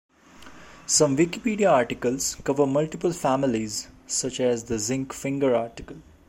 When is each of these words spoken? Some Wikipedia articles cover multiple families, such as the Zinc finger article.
Some 0.87 1.15
Wikipedia 1.15 1.69
articles 1.71 2.33
cover 2.43 2.65
multiple 2.65 3.13
families, 3.13 3.87
such 4.07 4.39
as 4.39 4.63
the 4.63 4.79
Zinc 4.79 5.13
finger 5.13 5.53
article. 5.55 5.97